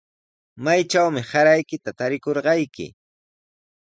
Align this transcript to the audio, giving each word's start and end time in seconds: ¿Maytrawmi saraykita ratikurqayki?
¿Maytrawmi 0.63 1.21
saraykita 1.31 1.89
ratikurqayki? 1.99 2.87